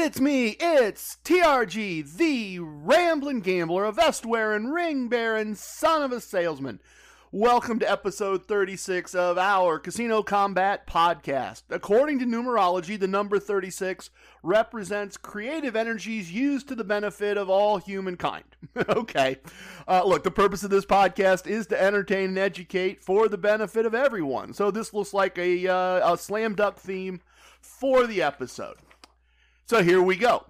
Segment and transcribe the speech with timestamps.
[0.00, 0.56] It's me.
[0.60, 6.80] It's TRG, the Ramblin' Gambler, a vest wearing, ring bearing son of a salesman.
[7.32, 11.64] Welcome to episode 36 of our Casino Combat podcast.
[11.68, 14.10] According to numerology, the number 36
[14.44, 18.44] represents creative energies used to the benefit of all humankind.
[18.88, 19.38] okay.
[19.88, 23.84] Uh, look, the purpose of this podcast is to entertain and educate for the benefit
[23.84, 24.54] of everyone.
[24.54, 27.20] So this looks like a, uh, a slam duck theme
[27.60, 28.76] for the episode.
[29.68, 30.46] So here we go.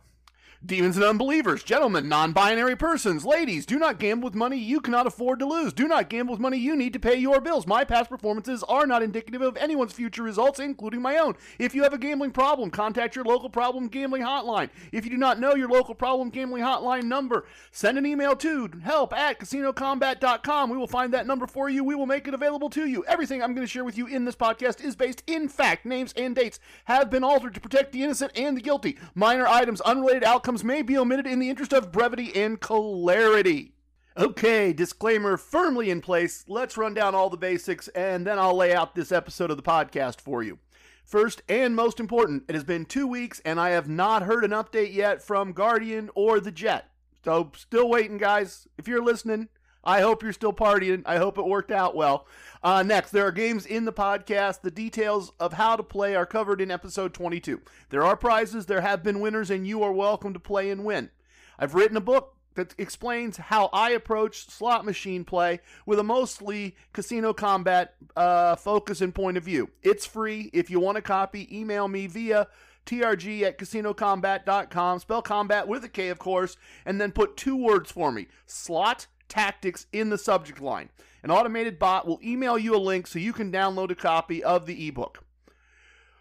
[0.66, 5.06] Demons and unbelievers, gentlemen, non binary persons, ladies, do not gamble with money you cannot
[5.06, 5.72] afford to lose.
[5.72, 7.64] Do not gamble with money you need to pay your bills.
[7.64, 11.36] My past performances are not indicative of anyone's future results, including my own.
[11.60, 14.68] If you have a gambling problem, contact your local problem gambling hotline.
[14.90, 18.68] If you do not know your local problem gambling hotline number, send an email to
[18.82, 20.70] help at casinokombat.com.
[20.70, 21.84] We will find that number for you.
[21.84, 23.04] We will make it available to you.
[23.06, 25.86] Everything I'm going to share with you in this podcast is based in fact.
[25.86, 28.98] Names and dates have been altered to protect the innocent and the guilty.
[29.14, 33.72] Minor items, unrelated outcomes may be omitted in the interest of brevity and clarity.
[34.16, 36.44] Okay, disclaimer firmly in place.
[36.48, 39.62] Let's run down all the basics and then I'll lay out this episode of the
[39.62, 40.58] podcast for you.
[41.04, 44.50] First and most important, it has been two weeks and I have not heard an
[44.50, 46.90] update yet from Guardian or the Jet.
[47.24, 48.66] So, still waiting, guys.
[48.76, 49.48] If you're listening,
[49.84, 51.02] I hope you're still partying.
[51.06, 52.26] I hope it worked out well.
[52.62, 54.60] Uh, next, there are games in the podcast.
[54.60, 57.60] The details of how to play are covered in episode 22.
[57.90, 61.10] There are prizes, there have been winners, and you are welcome to play and win.
[61.58, 66.74] I've written a book that explains how I approach slot machine play with a mostly
[66.92, 69.70] casino combat uh, focus and point of view.
[69.82, 70.50] It's free.
[70.52, 72.48] If you want a copy, email me via
[72.84, 74.98] trg at casinokombat.com.
[74.98, 79.06] Spell combat with a K, of course, and then put two words for me slot
[79.28, 80.90] tactics in the subject line.
[81.22, 84.66] An automated bot will email you a link so you can download a copy of
[84.66, 85.24] the ebook.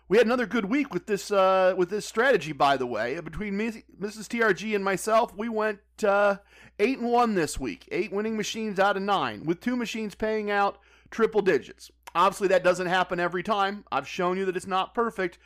[0.10, 3.20] We had another good week with this uh, with this strategy, by the way.
[3.20, 4.28] Between me, Mrs.
[4.28, 6.38] TRG and myself, we went uh,
[6.80, 7.88] eight and one this week.
[7.92, 10.78] Eight winning machines out of nine, with two machines paying out
[11.12, 11.92] triple digits.
[12.16, 13.84] Obviously, that doesn't happen every time.
[13.92, 15.40] I've shown you that it's not perfect,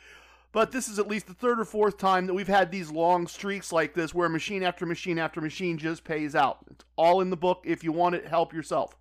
[0.52, 3.26] but this is at least the third or fourth time that we've had these long
[3.26, 6.58] streaks like this where machine after machine after machine just pays out.
[6.70, 7.62] It's all in the book.
[7.64, 8.96] If you want it, help yourself.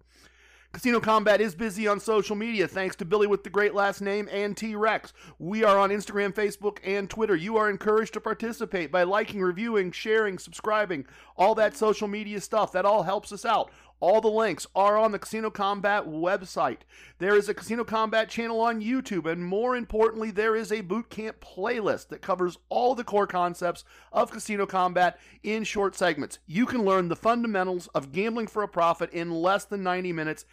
[0.71, 4.29] Casino Combat is busy on social media thanks to Billy with the great last name
[4.31, 5.11] and T Rex.
[5.37, 7.35] We are on Instagram, Facebook, and Twitter.
[7.35, 12.71] You are encouraged to participate by liking, reviewing, sharing, subscribing, all that social media stuff.
[12.71, 13.69] That all helps us out.
[14.01, 16.79] All the links are on the Casino Combat website.
[17.19, 21.11] There is a Casino Combat channel on YouTube, and more importantly, there is a boot
[21.11, 26.39] camp playlist that covers all the core concepts of Casino Combat in short segments.
[26.47, 30.45] You can learn the fundamentals of gambling for a profit in less than 90 minutes,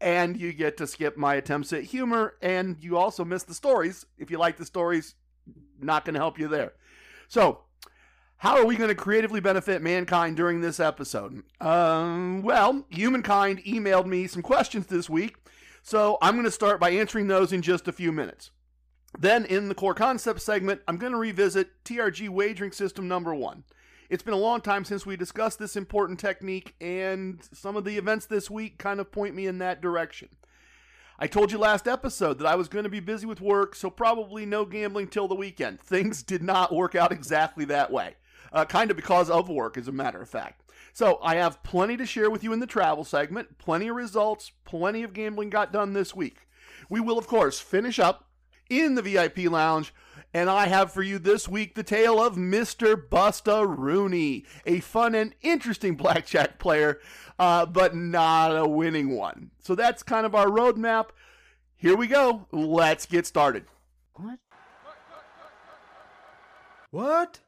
[0.00, 4.04] and you get to skip my attempts at humor, and you also miss the stories.
[4.18, 5.14] If you like the stories,
[5.80, 6.72] not going to help you there.
[7.28, 7.65] So,
[8.38, 11.42] how are we going to creatively benefit mankind during this episode?
[11.60, 15.36] Um, well, humankind emailed me some questions this week,
[15.82, 18.50] so I'm going to start by answering those in just a few minutes.
[19.18, 23.64] Then, in the core concept segment, I'm going to revisit TRG wagering system number one.
[24.10, 27.96] It's been a long time since we discussed this important technique, and some of the
[27.96, 30.28] events this week kind of point me in that direction.
[31.18, 33.88] I told you last episode that I was going to be busy with work, so
[33.88, 35.80] probably no gambling till the weekend.
[35.80, 38.16] Things did not work out exactly that way
[38.52, 40.62] uh, kind of because of work, as a matter of fact.
[40.92, 44.52] So I have plenty to share with you in the travel segment, plenty of results,
[44.64, 46.48] plenty of gambling got done this week.
[46.88, 48.30] We will, of course, finish up
[48.70, 49.92] in the VIP lounge.
[50.32, 52.94] And I have for you this week the tale of Mr.
[52.94, 57.00] Busta Rooney, a fun and interesting blackjack player,
[57.38, 59.50] uh, but not a winning one.
[59.60, 61.08] So that's kind of our roadmap.
[61.76, 62.46] Here we go.
[62.52, 63.66] Let's get started.
[64.14, 64.38] What?
[66.90, 67.40] What?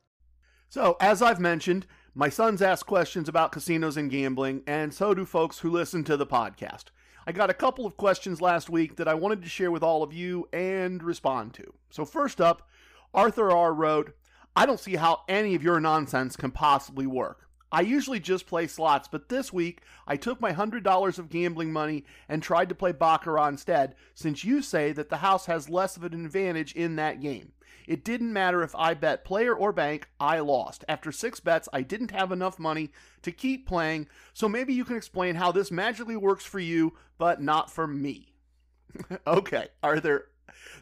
[0.71, 5.25] So, as I've mentioned, my sons ask questions about casinos and gambling, and so do
[5.25, 6.87] folks who listen to the podcast.
[7.27, 10.03] I got a couple of questions last week that I wanted to share with all
[10.03, 11.73] of you and respond to.
[11.89, 12.69] So, first up,
[13.15, 13.73] Arthur R.
[13.73, 14.15] wrote,
[14.55, 17.48] I don't see how any of your nonsense can possibly work.
[17.71, 22.05] I usually just play slots, but this week I took my $100 of gambling money
[22.29, 26.05] and tried to play Baccarat instead, since you say that the house has less of
[26.05, 27.53] an advantage in that game.
[27.87, 30.85] It didn't matter if I bet player or bank, I lost.
[30.89, 32.91] After six bets, I didn't have enough money
[33.23, 37.41] to keep playing, so maybe you can explain how this magically works for you, but
[37.41, 38.35] not for me.
[39.27, 40.29] okay, Arthur,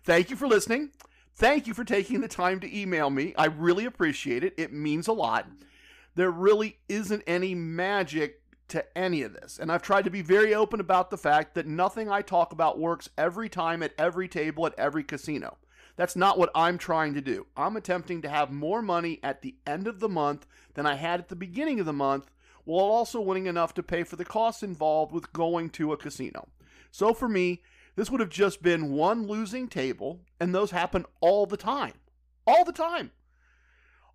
[0.05, 0.91] thank you for listening.
[1.37, 3.35] Thank you for taking the time to email me.
[3.37, 4.55] I really appreciate it.
[4.57, 5.47] It means a lot.
[6.17, 9.59] There really isn't any magic to any of this.
[9.59, 12.79] And I've tried to be very open about the fact that nothing I talk about
[12.79, 15.59] works every time at every table at every casino.
[15.97, 17.47] That's not what I'm trying to do.
[17.57, 21.21] I'm attempting to have more money at the end of the month than I had
[21.21, 22.31] at the beginning of the month,
[22.65, 26.49] while also winning enough to pay for the costs involved with going to a casino.
[26.91, 27.63] So for me,
[27.95, 31.95] this would have just been one losing table, and those happen all the time.
[32.47, 33.13] All the time.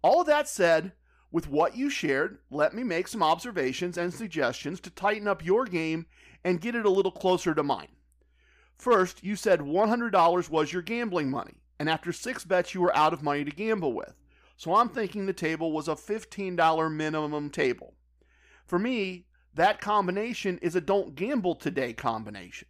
[0.04, 0.92] All of that said,
[1.32, 5.66] with what you shared, let me make some observations and suggestions to tighten up your
[5.66, 6.06] game
[6.44, 7.88] and get it a little closer to mine.
[8.78, 13.14] First, you said $100 was your gambling money, and after six bets, you were out
[13.14, 14.14] of money to gamble with.
[14.58, 17.94] So I'm thinking the table was a $15 minimum table.
[18.66, 22.68] For me, that combination is a don't gamble today combination.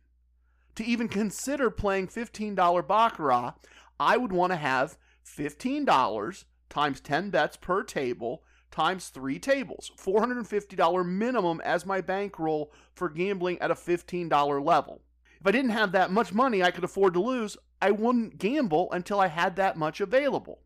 [0.76, 3.56] To even consider playing $15 Baccarat,
[4.00, 11.06] I would want to have $15 times 10 bets per table times three tables, $450
[11.06, 15.02] minimum as my bankroll for gambling at a $15 level.
[15.40, 18.92] If I didn't have that much money I could afford to lose, I wouldn't gamble
[18.92, 20.60] until I had that much available.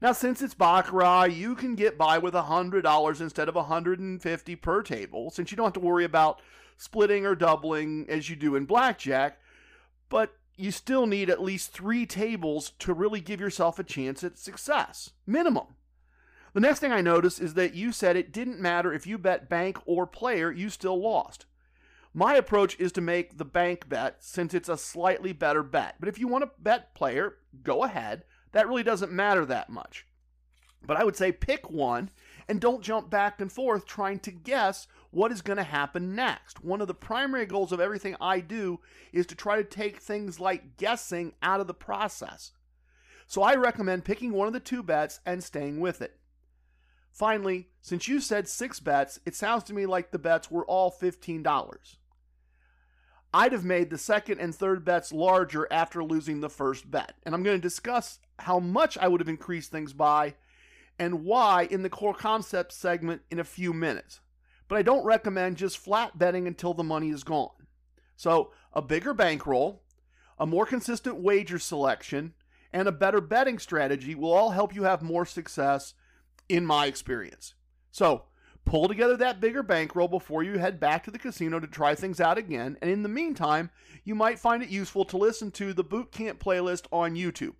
[0.00, 5.30] Now, since it's Baccarat, you can get by with $100 instead of $150 per table,
[5.30, 6.40] since you don't have to worry about
[6.76, 9.38] splitting or doubling as you do in Blackjack,
[10.08, 14.38] but you still need at least three tables to really give yourself a chance at
[14.38, 15.10] success.
[15.26, 15.66] Minimum.
[16.54, 19.48] The next thing I noticed is that you said it didn't matter if you bet
[19.48, 21.46] bank or player, you still lost.
[22.12, 25.96] My approach is to make the bank bet since it's a slightly better bet.
[25.98, 28.24] But if you want to bet player, go ahead.
[28.52, 30.06] That really doesn't matter that much.
[30.84, 32.10] But I would say pick one
[32.48, 36.62] and don't jump back and forth trying to guess what is going to happen next.
[36.62, 38.80] One of the primary goals of everything I do
[39.12, 42.52] is to try to take things like guessing out of the process.
[43.26, 46.18] So I recommend picking one of the two bets and staying with it.
[47.12, 50.90] Finally, since you said six bets, it sounds to me like the bets were all
[50.90, 51.96] $15.
[53.34, 57.14] I'd have made the second and third bets larger after losing the first bet.
[57.24, 60.34] And I'm going to discuss how much I would have increased things by
[60.98, 64.20] and why in the core concept segment in a few minutes.
[64.68, 67.50] But I don't recommend just flat betting until the money is gone.
[68.16, 69.82] So, a bigger bankroll,
[70.38, 72.34] a more consistent wager selection,
[72.72, 75.94] and a better betting strategy will all help you have more success
[76.48, 77.54] in my experience.
[77.90, 78.24] So,
[78.64, 82.20] pull together that bigger bankroll before you head back to the casino to try things
[82.20, 82.76] out again.
[82.80, 83.70] And in the meantime,
[84.04, 87.54] you might find it useful to listen to the Boot Camp playlist on YouTube.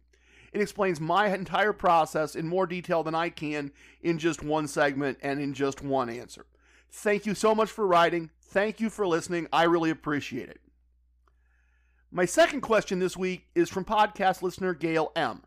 [0.52, 5.19] It explains my entire process in more detail than I can in just one segment
[5.23, 6.46] and in just one answer.
[6.90, 8.31] Thank you so much for writing.
[8.43, 9.46] Thank you for listening.
[9.50, 10.61] I really appreciate it.
[12.11, 15.43] My second question this week is from podcast listener Gail M.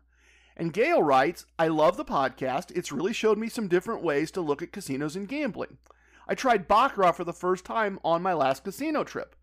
[0.56, 2.74] And Gail writes, I love the podcast.
[2.74, 5.76] It's really showed me some different ways to look at casinos and gambling.
[6.26, 9.36] I tried Baccarat for the first time on my last casino trip.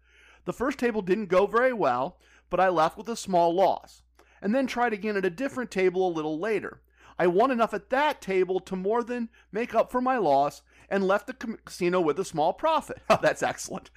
[0.45, 2.17] The first table didn't go very well,
[2.49, 4.01] but I left with a small loss,
[4.41, 6.81] and then tried again at a different table a little later.
[7.17, 11.07] I won enough at that table to more than make up for my loss and
[11.07, 13.01] left the casino with a small profit.
[13.21, 13.91] That's excellent.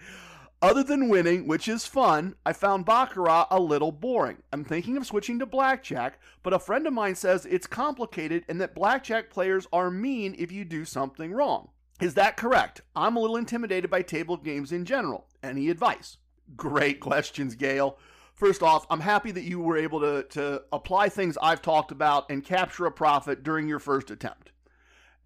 [0.63, 4.39] Other than winning, which is fun, I found Baccarat a little boring.
[4.53, 8.59] I'm thinking of switching to Blackjack, but a friend of mine says it's complicated and
[8.61, 11.69] that Blackjack players are mean if you do something wrong.
[12.01, 12.81] Is that correct?
[12.95, 15.27] I'm a little intimidated by table games in general.
[15.43, 16.17] Any advice?
[16.57, 17.99] Great questions, Gail.
[18.35, 22.31] First off, I'm happy that you were able to, to apply things I've talked about
[22.31, 24.53] and capture a profit during your first attempt.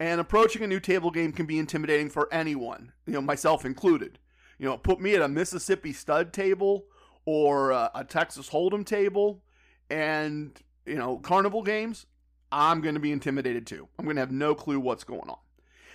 [0.00, 4.18] And approaching a new table game can be intimidating for anyone, you know, myself included.
[4.60, 6.84] You know, put me at a Mississippi stud table
[7.24, 9.42] or a, a Texas Hold'em table
[9.88, 10.52] and,
[10.84, 12.04] you know, carnival games,
[12.52, 13.88] I'm going to be intimidated too.
[13.98, 15.38] I'm going to have no clue what's going on.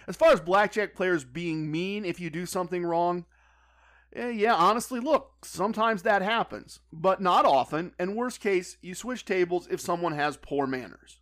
[0.08, 3.26] As far as blackjack players being mean if you do something wrong,
[4.16, 9.26] eh, yeah, honestly, look, sometimes that happens, but not often, and worst case, you switch
[9.26, 11.20] tables if someone has poor manners.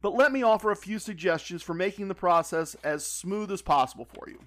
[0.00, 4.06] But let me offer a few suggestions for making the process as smooth as possible
[4.06, 4.40] for you.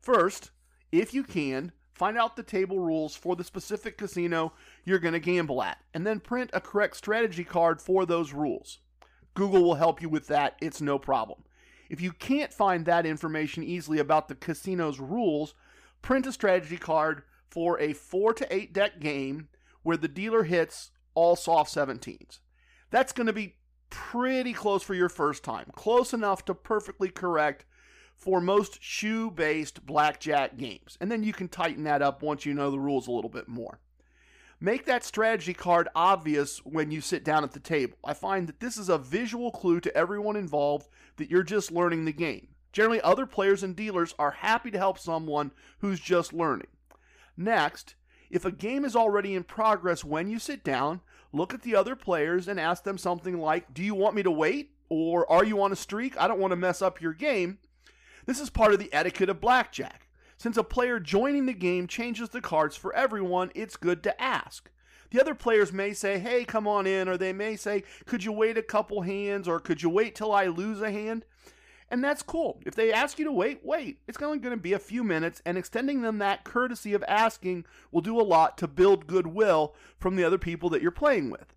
[0.00, 0.52] First,
[1.00, 4.52] if you can, find out the table rules for the specific casino
[4.84, 8.78] you're going to gamble at, and then print a correct strategy card for those rules.
[9.34, 11.42] Google will help you with that, it's no problem.
[11.88, 15.54] If you can't find that information easily about the casino's rules,
[16.02, 19.48] print a strategy card for a 4 to 8 deck game
[19.82, 22.40] where the dealer hits all soft 17s.
[22.90, 23.56] That's going to be
[23.90, 27.64] pretty close for your first time, close enough to perfectly correct
[28.16, 30.96] for most shoe based blackjack games.
[31.00, 33.48] And then you can tighten that up once you know the rules a little bit
[33.48, 33.78] more.
[34.58, 37.98] Make that strategy card obvious when you sit down at the table.
[38.02, 42.06] I find that this is a visual clue to everyone involved that you're just learning
[42.06, 42.48] the game.
[42.72, 46.68] Generally, other players and dealers are happy to help someone who's just learning.
[47.36, 47.96] Next,
[48.30, 51.00] if a game is already in progress when you sit down,
[51.32, 54.30] look at the other players and ask them something like, Do you want me to
[54.30, 54.72] wait?
[54.88, 56.18] Or are you on a streak?
[56.18, 57.58] I don't want to mess up your game.
[58.26, 60.08] This is part of the etiquette of blackjack.
[60.36, 64.68] Since a player joining the game changes the cards for everyone, it's good to ask.
[65.10, 68.32] The other players may say, hey, come on in, or they may say, could you
[68.32, 71.24] wait a couple hands, or could you wait till I lose a hand?
[71.88, 72.60] And that's cool.
[72.66, 74.00] If they ask you to wait, wait.
[74.08, 77.64] It's only going to be a few minutes, and extending them that courtesy of asking
[77.92, 81.54] will do a lot to build goodwill from the other people that you're playing with.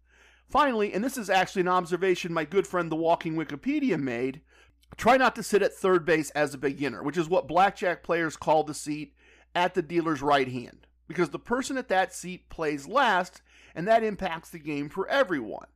[0.48, 4.42] Finally, and this is actually an observation my good friend the Walking Wikipedia made,
[4.98, 8.36] try not to sit at third base as a beginner, which is what blackjack players
[8.36, 9.13] call the seat
[9.55, 13.41] at the dealer's right hand, because the person at that seat plays last,
[13.75, 15.67] and that impacts the game for everyone.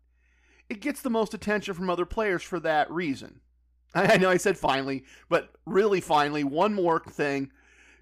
[0.69, 3.41] It gets the most attention from other players for that reason.
[3.95, 7.51] I know I said finally, but really finally, one more thing.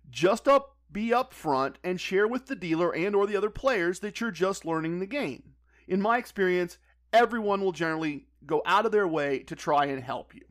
[0.09, 4.19] Just up be upfront and share with the dealer and or the other players that
[4.19, 5.53] you're just learning the game.
[5.87, 6.77] In my experience,
[7.13, 10.41] everyone will generally go out of their way to try and help you.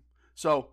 [0.40, 0.68] So,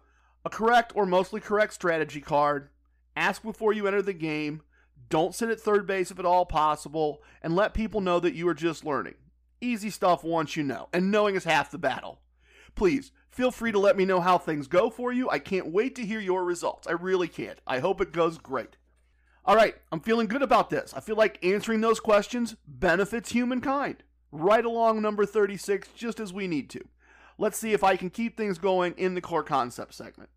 [0.45, 2.69] a correct or mostly correct strategy card,
[3.17, 4.61] ask before you enter the game,
[5.09, 8.47] don't sit at third base if at all possible, and let people know that you
[8.47, 9.15] are just learning.
[9.59, 12.21] Easy stuff once you know, and knowing is half the battle.
[12.75, 15.29] Please, feel free to let me know how things go for you.
[15.29, 16.87] I can't wait to hear your results.
[16.87, 17.59] I really can't.
[17.67, 18.77] I hope it goes great.
[19.43, 20.93] All right, I'm feeling good about this.
[20.95, 24.03] I feel like answering those questions benefits humankind.
[24.31, 26.87] Right along number 36, just as we need to.
[27.37, 30.29] Let's see if I can keep things going in the core concept segment.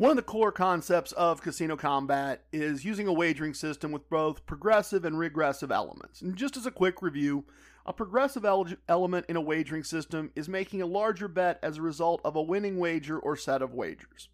[0.00, 4.46] One of the core concepts of casino combat is using a wagering system with both
[4.46, 6.22] progressive and regressive elements.
[6.22, 7.44] And just as a quick review,
[7.84, 8.46] a progressive
[8.88, 12.40] element in a wagering system is making a larger bet as a result of a
[12.40, 14.30] winning wager or set of wagers.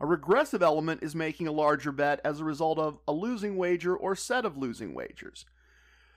[0.00, 3.96] A regressive element is making a larger bet as a result of a losing wager
[3.96, 5.44] or set of losing wagers.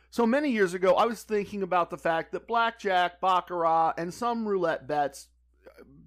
[0.09, 4.47] So many years ago, I was thinking about the fact that blackjack, baccarat, and some
[4.47, 5.27] roulette bets,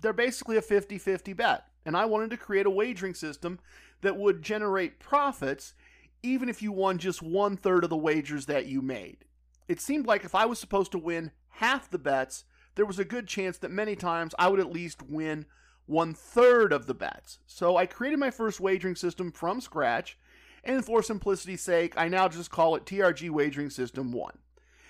[0.01, 3.59] they're basically a 50 50 bet and I wanted to create a wagering system
[4.01, 5.75] that would generate profits
[6.23, 9.25] even if you won just one third of the wagers that you made.
[9.69, 13.05] It seemed like if I was supposed to win half the bets, there was a
[13.05, 15.47] good chance that many times I would at least win
[15.87, 17.39] one third of the bets.
[17.47, 20.17] So I created my first wagering system from scratch,
[20.65, 24.39] and for simplicity's sake, I now just call it TRG Wagering System 1.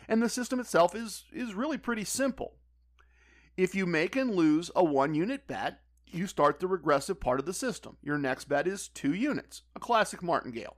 [0.08, 2.54] And the system itself is, is really pretty simple.
[3.56, 5.80] If you make and lose a one unit bet,
[6.14, 7.96] you start the regressive part of the system.
[8.02, 10.76] Your next bet is two units, a classic martingale.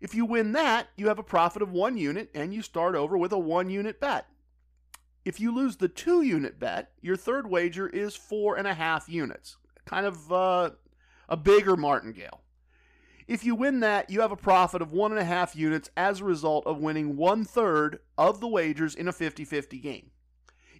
[0.00, 3.16] If you win that, you have a profit of one unit and you start over
[3.16, 4.26] with a one unit bet.
[5.24, 9.08] If you lose the two unit bet, your third wager is four and a half
[9.08, 9.56] units,
[9.86, 10.70] kind of uh,
[11.28, 12.42] a bigger martingale.
[13.26, 16.20] If you win that, you have a profit of one and a half units as
[16.20, 20.10] a result of winning one third of the wagers in a 50 50 game.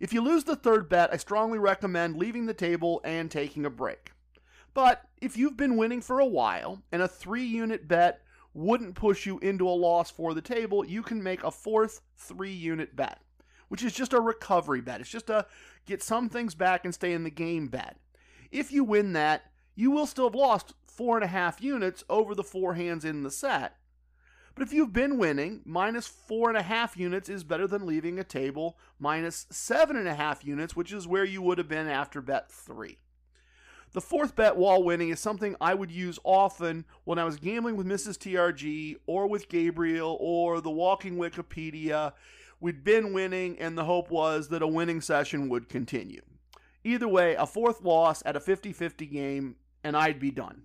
[0.05, 3.71] If you lose the third bet, I strongly recommend leaving the table and taking a
[3.71, 4.13] break.
[4.75, 8.21] But if you've been winning for a while and a three unit bet
[8.53, 12.53] wouldn't push you into a loss for the table, you can make a fourth three
[12.53, 13.23] unit bet,
[13.69, 15.01] which is just a recovery bet.
[15.01, 15.47] It's just a
[15.87, 17.97] get some things back and stay in the game bet.
[18.53, 22.35] If you win that, you will still have lost four and a half units over
[22.35, 23.79] the four hands in the set,
[24.55, 28.19] but if you've been winning, minus four and a half units is better than leaving
[28.19, 31.89] a table minus seven and a half units, which is where you would have been
[31.89, 32.99] after bet three.
[33.95, 37.77] The fourth bet while winning is something I would use often when I was gambling
[37.77, 38.19] with Mrs.
[38.19, 42.13] TRG or with Gabriel or the Walking Wikipedia.
[42.59, 46.23] We'd been winning, and the hope was that a winning session would continue.
[46.83, 50.63] Either way, a fourth loss at a 50 50 game, and I'd be done.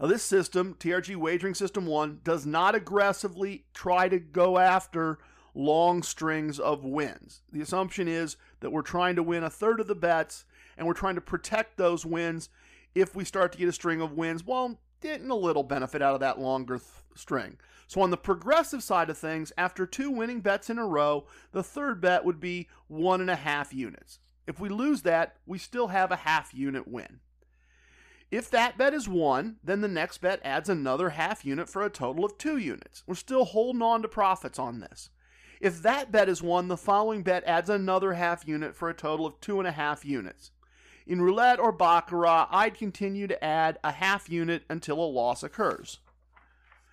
[0.00, 5.18] Now, this system, TRG Wagering System 1, does not aggressively try to go after
[5.54, 7.42] long strings of wins.
[7.52, 10.46] The assumption is that we're trying to win a third of the bets
[10.78, 12.48] and we're trying to protect those wins
[12.94, 14.46] if we start to get a string of wins.
[14.46, 17.58] Well, getting a little benefit out of that longer th- string.
[17.86, 21.62] So, on the progressive side of things, after two winning bets in a row, the
[21.62, 24.20] third bet would be one and a half units.
[24.46, 27.20] If we lose that, we still have a half unit win.
[28.30, 31.90] If that bet is won, then the next bet adds another half unit for a
[31.90, 33.02] total of two units.
[33.06, 35.10] We're still holding on to profits on this.
[35.60, 39.26] If that bet is won, the following bet adds another half unit for a total
[39.26, 40.52] of two and a half units.
[41.06, 45.98] In roulette or baccarat, I'd continue to add a half unit until a loss occurs.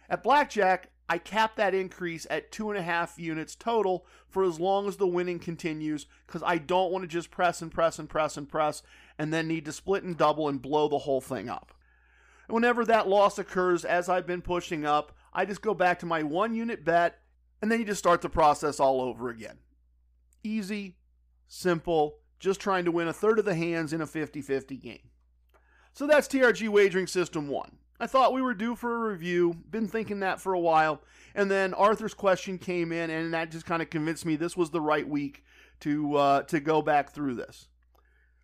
[0.09, 4.59] At blackjack, I cap that increase at two and a half units total for as
[4.59, 8.09] long as the winning continues because I don't want to just press and press and
[8.09, 8.83] press and press
[9.19, 11.73] and then need to split and double and blow the whole thing up.
[12.47, 16.23] whenever that loss occurs, as I've been pushing up, I just go back to my
[16.23, 17.19] one unit bet
[17.61, 19.57] and then you just start the process all over again.
[20.43, 20.95] Easy,
[21.47, 25.09] simple, just trying to win a third of the hands in a 50 50 game.
[25.93, 27.77] So that's TRG Wagering System 1.
[27.99, 31.01] I thought we were due for a review, been thinking that for a while,
[31.33, 34.69] and then Arthur's question came in, and that just kind of convinced me this was
[34.69, 35.43] the right week
[35.79, 37.67] to uh, to go back through this.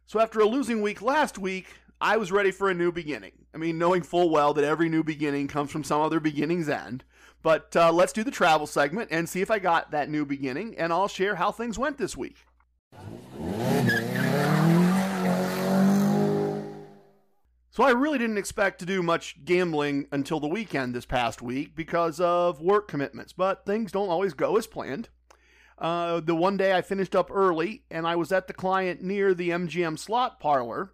[0.06, 1.68] So after a losing week last week,
[2.02, 3.32] I was ready for a new beginning.
[3.54, 7.04] I mean, knowing full well that every new beginning comes from some other beginning's end.
[7.42, 10.76] But uh, let's do the travel segment and see if I got that new beginning,
[10.78, 12.38] and I'll share how things went this week.
[17.70, 21.76] So I really didn't expect to do much gambling until the weekend this past week
[21.76, 25.10] because of work commitments, but things don't always go as planned.
[25.78, 29.34] Uh, the one day I finished up early and I was at the client near
[29.34, 30.94] the MGM slot parlor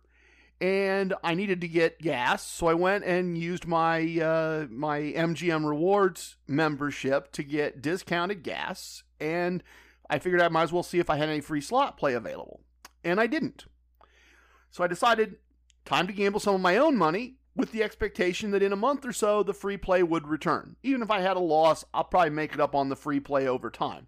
[0.62, 5.68] and I needed to get gas, so I went and used my uh, my MGM
[5.68, 9.64] Rewards membership to get discounted gas, and
[10.10, 12.62] I figured I might as well see if I had any free slot play available,
[13.04, 13.66] and I didn't.
[14.72, 15.38] So I decided
[15.86, 19.06] time to gamble some of my own money with the expectation that in a month
[19.06, 20.76] or so the free play would return.
[20.84, 23.48] Even if I had a loss, I'll probably make it up on the free play
[23.48, 24.08] over time.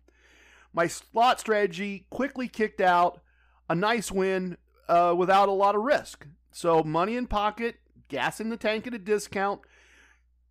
[0.73, 3.21] My slot strategy quickly kicked out
[3.69, 6.27] a nice win uh, without a lot of risk.
[6.51, 7.75] So money in pocket,
[8.07, 9.61] gas in the tank at a discount.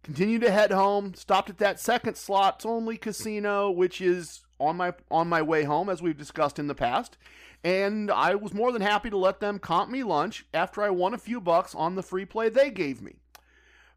[0.03, 1.15] Continued to head home.
[1.15, 5.91] Stopped at that second slots only casino, which is on my on my way home,
[5.91, 7.19] as we've discussed in the past.
[7.63, 11.13] And I was more than happy to let them comp me lunch after I won
[11.13, 13.17] a few bucks on the free play they gave me.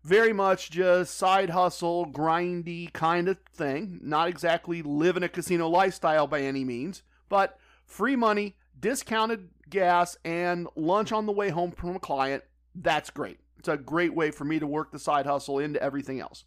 [0.03, 3.99] Very much just side hustle, grindy kind of thing.
[4.01, 10.67] Not exactly living a casino lifestyle by any means, but free money, discounted gas, and
[10.75, 12.43] lunch on the way home from a client,
[12.75, 13.39] that's great.
[13.57, 16.43] It's a great way for me to work the side hustle into everything else.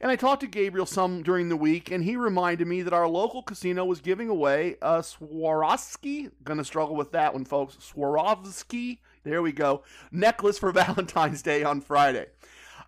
[0.00, 3.06] And I talked to Gabriel some during the week, and he reminded me that our
[3.06, 9.42] local casino was giving away a Swarovski, gonna struggle with that one, folks, Swarovski, there
[9.42, 12.28] we go, necklace for Valentine's Day on Friday.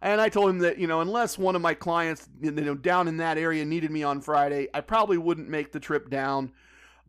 [0.02, 3.06] And I told him that, you know, unless one of my clients, you know, down
[3.06, 6.50] in that area needed me on Friday, I probably wouldn't make the trip down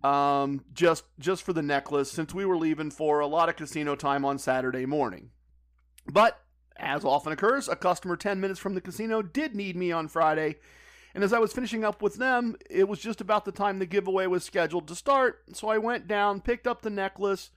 [0.04, 3.96] um, just just for the necklace since we were leaving for a lot of casino
[3.96, 5.32] time on Saturday morning.
[6.12, 6.40] But
[6.78, 10.58] as often occurs, a customer 10 minutes from the casino did need me on Friday,
[11.16, 13.86] and as I was finishing up with them, it was just about the time the
[13.86, 17.52] giveaway was scheduled to start, so I went down, picked up the necklace,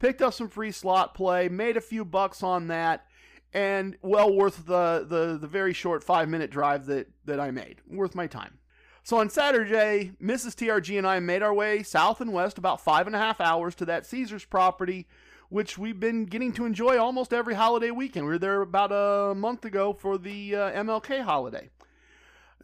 [0.00, 3.06] picked up some free slot play, made a few bucks on that,
[3.52, 7.80] and well worth the the, the very short five minute drive that, that I made.
[7.88, 8.58] Worth my time.
[9.02, 10.56] So on Saturday, Mrs.
[10.56, 13.76] TRG and I made our way south and west about five and a half hours
[13.76, 15.06] to that Caesars property,
[15.48, 18.26] which we've been getting to enjoy almost every holiday weekend.
[18.26, 21.70] We were there about a month ago for the uh, MLK holiday.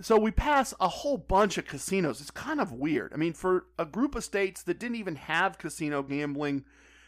[0.01, 2.21] So we pass a whole bunch of casinos.
[2.21, 3.13] It's kind of weird.
[3.13, 6.65] I mean, for a group of states that didn't even have casino gambling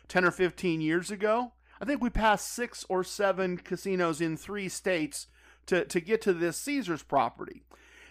[0.07, 4.69] 10 or 15 years ago, I think we passed six or seven casinos in three
[4.69, 5.27] states
[5.67, 7.63] to, to get to this Caesars property.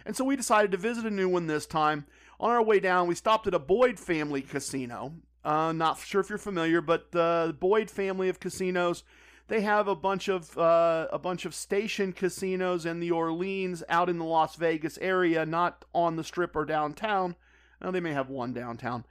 [0.05, 2.05] And so we decided to visit a new one this time.
[2.39, 5.13] On our way down, we stopped at a Boyd family casino.
[5.45, 9.03] Uh, not sure if you're familiar, but the Boyd family of casinos,
[9.47, 14.09] they have a bunch of uh, a bunch of station casinos in the Orleans, out
[14.09, 17.35] in the Las Vegas area, not on the Strip or downtown.
[17.81, 19.03] Now they may have one downtown.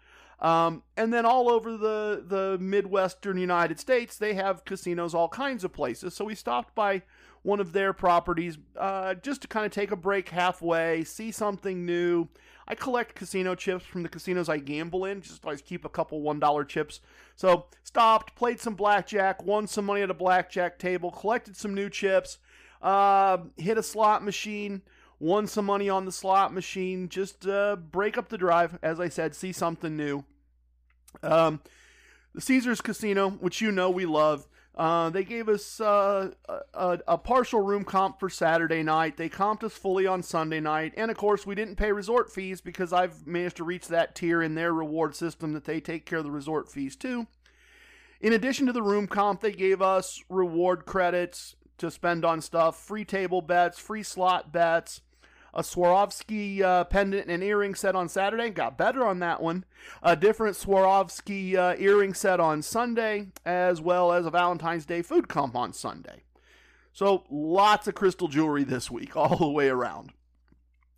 [0.42, 5.62] Um, and then all over the the Midwestern United States, they have casinos all kinds
[5.62, 6.14] of places.
[6.14, 7.02] So we stopped by
[7.42, 11.86] one of their properties uh, just to kind of take a break halfway, see something
[11.86, 12.28] new.
[12.66, 16.22] I collect casino chips from the casinos I gamble in, just always keep a couple
[16.22, 17.00] $1 chips.
[17.34, 21.90] So, stopped, played some blackjack, won some money at a blackjack table, collected some new
[21.90, 22.38] chips,
[22.80, 24.82] uh, hit a slot machine,
[25.18, 29.08] won some money on the slot machine, just uh, break up the drive, as I
[29.08, 30.24] said, see something new.
[31.22, 31.60] Um,
[32.34, 37.18] the Caesars Casino, which you know we love, uh, they gave us uh, a, a,
[37.18, 39.18] partial room comp for Saturday night.
[39.18, 40.94] They comped us fully on Sunday night.
[40.96, 44.40] And of course, we didn't pay resort fees because I've managed to reach that tier
[44.40, 47.26] in their reward system that they take care of the resort fees too.
[48.22, 52.78] In addition to the room comp, they gave us reward credits to spend on stuff,
[52.78, 55.02] free table bets, free slot bets,
[55.54, 58.50] a Swarovski uh, pendant and earring set on Saturday.
[58.50, 59.64] Got better on that one.
[60.02, 65.28] A different Swarovski uh, earring set on Sunday, as well as a Valentine's Day food
[65.28, 66.22] comp on Sunday.
[66.92, 70.12] So lots of crystal jewelry this week, all the way around.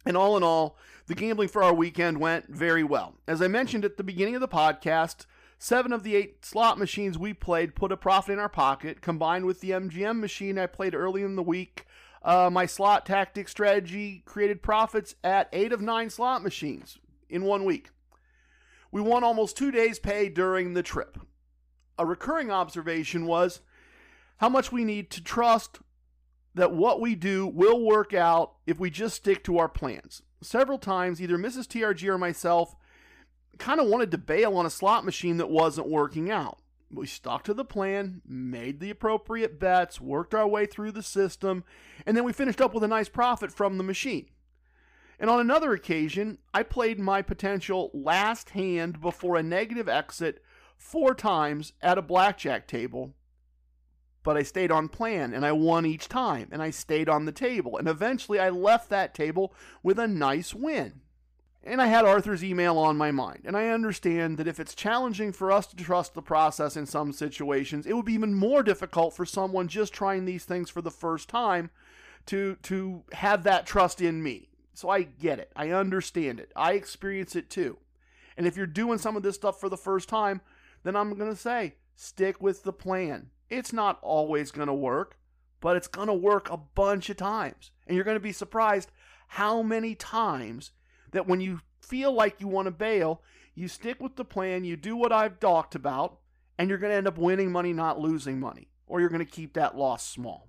[0.06, 3.14] And all in all, the gambling for our weekend went very well.
[3.26, 5.26] As I mentioned at the beginning of the podcast,
[5.58, 9.00] seven of the eight slot machines we played put a profit in our pocket.
[9.00, 11.86] Combined with the MGM machine I played early in the week,
[12.24, 17.64] uh, my slot tactic strategy created profits at eight of nine slot machines in one
[17.64, 17.90] week.
[18.90, 21.18] We won almost two days' pay during the trip.
[21.98, 23.60] A recurring observation was
[24.38, 25.80] how much we need to trust
[26.54, 30.22] that what we do will work out if we just stick to our plans.
[30.40, 31.66] Several times, either Mrs.
[31.66, 32.76] TRG or myself
[33.58, 36.58] kind of wanted to bail on a slot machine that wasn't working out.
[36.94, 41.64] We stuck to the plan, made the appropriate bets, worked our way through the system,
[42.06, 44.28] and then we finished up with a nice profit from the machine.
[45.18, 50.42] And on another occasion, I played my potential last hand before a negative exit
[50.76, 53.14] four times at a blackjack table.
[54.22, 57.32] But I stayed on plan and I won each time and I stayed on the
[57.32, 57.76] table.
[57.76, 61.02] And eventually I left that table with a nice win.
[61.66, 63.42] And I had Arthur's email on my mind.
[63.46, 67.10] And I understand that if it's challenging for us to trust the process in some
[67.10, 70.90] situations, it would be even more difficult for someone just trying these things for the
[70.90, 71.70] first time
[72.26, 74.48] to, to have that trust in me.
[74.74, 75.52] So I get it.
[75.56, 76.52] I understand it.
[76.54, 77.78] I experience it too.
[78.36, 80.42] And if you're doing some of this stuff for the first time,
[80.82, 83.30] then I'm going to say stick with the plan.
[83.48, 85.16] It's not always going to work,
[85.60, 87.70] but it's going to work a bunch of times.
[87.86, 88.90] And you're going to be surprised
[89.28, 90.72] how many times
[91.14, 93.22] that when you feel like you want to bail,
[93.54, 96.18] you stick with the plan, you do what I've talked about,
[96.58, 99.30] and you're going to end up winning money, not losing money, or you're going to
[99.30, 100.48] keep that loss small.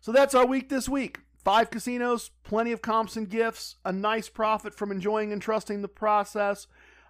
[0.00, 1.20] So that's our week this week.
[1.44, 5.88] Five casinos, plenty of comps and gifts, a nice profit from enjoying and trusting the
[5.88, 6.66] process.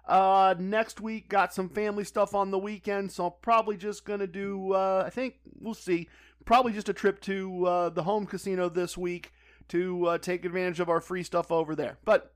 [0.07, 4.19] Uh, next week, got some family stuff on the weekend, so I'm probably just going
[4.19, 6.07] to do, uh, I think, we'll see,
[6.45, 9.31] probably just a trip to uh, the home casino this week
[9.69, 11.97] to uh, take advantage of our free stuff over there.
[12.03, 12.33] But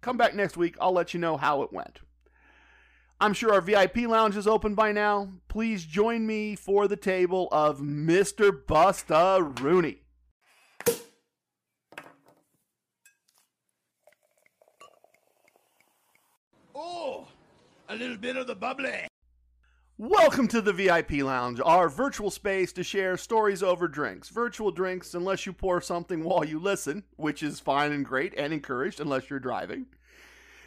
[0.00, 2.00] come back next week, I'll let you know how it went.
[3.20, 5.28] I'm sure our VIP lounge is open by now.
[5.48, 8.52] Please join me for the table of Mr.
[8.52, 10.02] Busta Rooney.
[16.76, 17.26] Oh,
[17.88, 19.07] a little bit of the bubbly.
[20.00, 24.28] Welcome to the VIP Lounge, our virtual space to share stories over drinks.
[24.28, 28.52] Virtual drinks, unless you pour something while you listen, which is fine and great and
[28.52, 29.86] encouraged unless you're driving.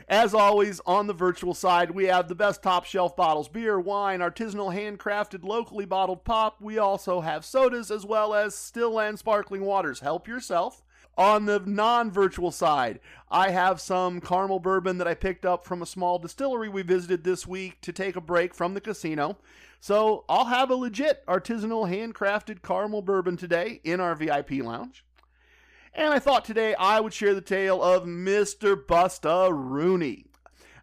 [0.10, 4.20] As always, on the virtual side, we have the best top shelf bottles beer, wine,
[4.20, 6.58] artisanal, handcrafted, locally bottled pop.
[6.60, 10.02] We also have sodas as well as still and sparkling waters.
[10.02, 10.84] Help yourself.
[11.18, 15.82] On the non virtual side, I have some caramel bourbon that I picked up from
[15.82, 19.38] a small distillery we visited this week to take a break from the casino.
[19.80, 25.04] So I'll have a legit artisanal handcrafted caramel bourbon today in our VIP lounge.
[25.94, 28.76] And I thought today I would share the tale of Mr.
[28.76, 30.26] Busta Rooney.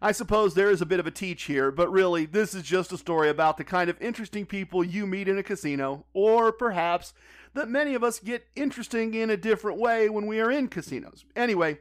[0.01, 2.93] I suppose there is a bit of a teach here, but really, this is just
[2.93, 7.13] a story about the kind of interesting people you meet in a casino, or perhaps
[7.53, 11.25] that many of us get interesting in a different way when we are in casinos.
[11.35, 11.79] Anyway,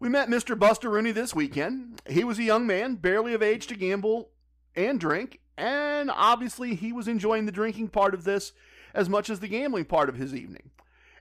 [0.00, 0.58] we met Mr.
[0.58, 2.00] Buster Rooney this weekend.
[2.08, 4.30] He was a young man, barely of age to gamble
[4.76, 8.52] and drink, and obviously he was enjoying the drinking part of this
[8.94, 10.70] as much as the gambling part of his evening.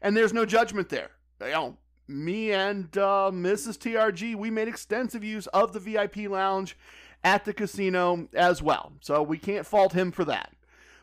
[0.02, 1.12] And there's no judgment there.
[1.42, 3.78] You know, me and uh, Mrs.
[3.78, 6.78] TRG, we made extensive use of the VIP lounge
[7.24, 8.94] at the casino as well.
[9.02, 10.54] So we can't fault him for that.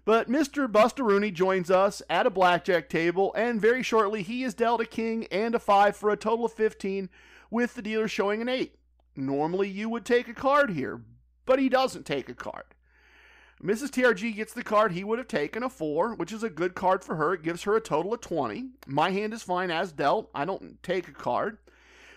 [0.05, 0.71] But Mr.
[0.71, 4.87] Busta Rooney joins us at a blackjack table, and very shortly he is dealt a
[4.87, 7.09] king and a five for a total of 15,
[7.51, 8.77] with the dealer showing an eight.
[9.17, 11.01] Normally you would take a card here,
[11.47, 12.65] but he doesn't take a card.
[13.63, 13.89] Mrs.
[13.89, 17.03] TRG gets the card he would have taken, a 4, which is a good card
[17.03, 17.33] for her.
[17.33, 18.67] It gives her a total of 20.
[18.87, 20.29] My hand is fine as dealt.
[20.35, 21.57] I don't take a card.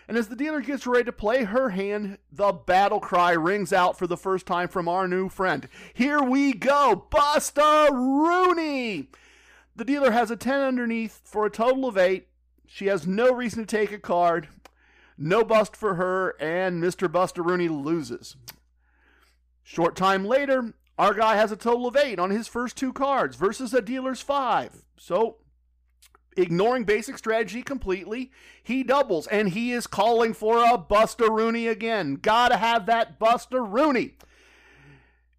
[0.08, 3.98] And as the dealer gets ready to play her hand, the battle cry rings out
[3.98, 5.68] for the first time from our new friend.
[5.92, 9.08] Here we go, Busta Rooney!
[9.76, 12.26] The dealer has a 10 underneath for a total of 8.
[12.66, 14.48] She has no reason to take a card.
[15.18, 17.06] No bust for her, and Mr.
[17.06, 18.36] Busta Rooney loses.
[19.62, 23.36] Short time later, our guy has a total of eight on his first two cards
[23.36, 24.84] versus a dealer's five.
[24.96, 25.36] So,
[26.38, 28.30] ignoring basic strategy completely,
[28.62, 32.14] he doubles and he is calling for a Buster Rooney again.
[32.16, 34.14] Gotta have that Buster Rooney.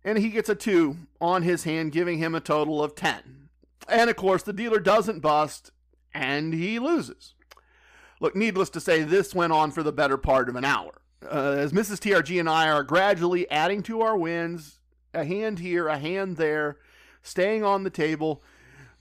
[0.04, 3.50] And he gets a two on his hand, giving him a total of 10.
[3.88, 5.72] And of course, the dealer doesn't bust
[6.14, 7.34] and he loses.
[8.20, 10.94] Look, needless to say, this went on for the better part of an hour.
[11.24, 12.00] Uh, as Mrs.
[12.00, 14.80] TRG and I are gradually adding to our wins,
[15.14, 16.78] a hand here, a hand there,
[17.22, 18.44] staying on the table.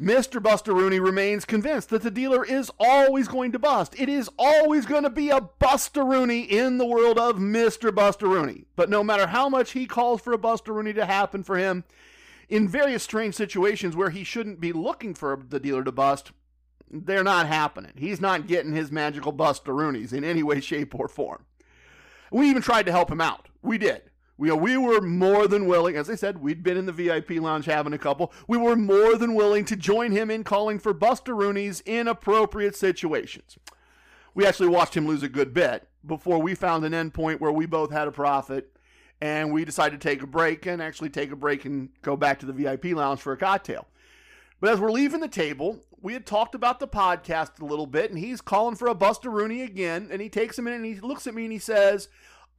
[0.00, 0.40] Mr.
[0.40, 3.98] Buster-Rooney remains convinced that the dealer is always going to bust.
[3.98, 7.92] It is always going to be a Buster-Rooney in the world of Mr.
[7.92, 8.66] Buster-Rooney.
[8.76, 11.82] But no matter how much he calls for a Buster-Rooney to happen for him,
[12.48, 16.30] in various strange situations where he shouldn't be looking for the dealer to bust,
[16.88, 17.92] they're not happening.
[17.96, 21.44] He's not getting his magical Buster-Roonies in any way, shape, or form.
[22.30, 23.48] We even tried to help him out.
[23.62, 24.02] We did.
[24.38, 27.32] We, uh, we were more than willing, as I said, we'd been in the VIP
[27.32, 28.32] lounge having a couple.
[28.46, 32.76] We were more than willing to join him in calling for Buster Rooney's in appropriate
[32.76, 33.58] situations.
[34.34, 37.66] We actually watched him lose a good bit before we found an endpoint where we
[37.66, 38.70] both had a profit
[39.20, 42.38] and we decided to take a break and actually take a break and go back
[42.38, 43.88] to the VIP lounge for a cocktail.
[44.60, 48.10] But as we're leaving the table, we had talked about the podcast a little bit,
[48.10, 50.08] and he's calling for a Buster Rooney again.
[50.10, 52.08] And he takes a minute and he looks at me and he says,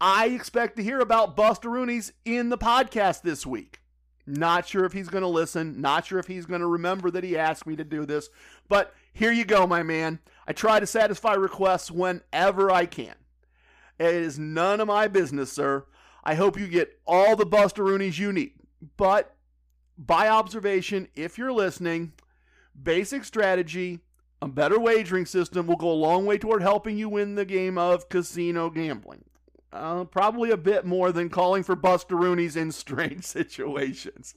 [0.02, 3.82] I expect to hear about Buster Rooney's in the podcast this week.
[4.26, 5.82] Not sure if he's going to listen.
[5.82, 8.30] Not sure if he's going to remember that he asked me to do this.
[8.70, 10.20] But here you go, my man.
[10.48, 13.16] I try to satisfy requests whenever I can.
[14.00, 15.86] It is none of my business, sir.
[16.24, 18.54] I hope you get all the Buster Rooney's you need.
[18.96, 19.36] But
[19.98, 22.14] by observation, if you're listening,
[22.82, 24.00] basic strategy,
[24.42, 27.78] a better wagering system will go a long way toward helping you win the game
[27.78, 29.26] of casino gambling.
[29.72, 34.36] Uh, probably a bit more than calling for Buster Rooney's in strange situations.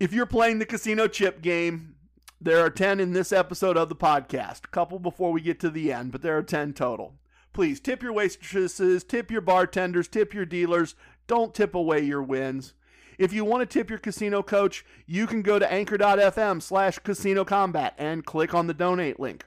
[0.00, 1.96] If you're playing the casino chip game,
[2.40, 4.64] there are 10 in this episode of the podcast.
[4.64, 7.14] A couple before we get to the end, but there are 10 total.
[7.52, 10.94] Please tip your waitresses, tip your bartenders, tip your dealers.
[11.26, 12.74] Don't tip away your wins.
[13.18, 17.44] If you want to tip your casino coach, you can go to anchor.fm slash casino
[17.44, 19.46] combat and click on the donate link.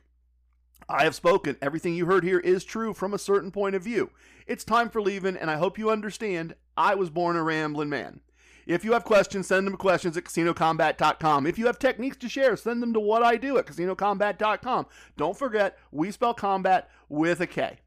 [0.89, 1.56] I have spoken.
[1.62, 4.10] Everything you heard here is true from a certain point of view.
[4.47, 8.21] It's time for leaving, and I hope you understand I was born a rambling man.
[8.65, 11.45] If you have questions, send them questions at casinokombat.com.
[11.45, 14.88] If you have techniques to share, send them to what I do at casinokombat.com.
[15.15, 17.78] Don't forget, we spell combat with a K.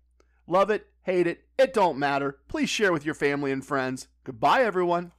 [0.47, 2.39] Love it, hate it, it don't matter.
[2.47, 4.09] Please share with your family and friends.
[4.25, 5.13] Goodbye, everyone.